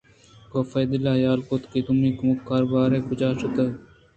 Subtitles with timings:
[0.51, 3.69] کاف دل ءَ حیال کُت کہ دومی کمکار باریں کجا شتگ